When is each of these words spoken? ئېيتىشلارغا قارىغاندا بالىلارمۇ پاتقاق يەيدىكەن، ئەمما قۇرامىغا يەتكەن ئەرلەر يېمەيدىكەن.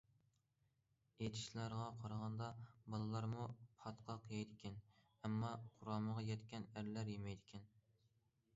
ئېيتىشلارغا 1.23 1.83
قارىغاندا 1.99 2.47
بالىلارمۇ 2.95 3.45
پاتقاق 3.83 4.27
يەيدىكەن، 4.37 4.81
ئەمما 5.21 5.55
قۇرامىغا 5.69 6.27
يەتكەن 6.33 6.69
ئەرلەر 6.73 7.17
يېمەيدىكەن. 7.17 7.73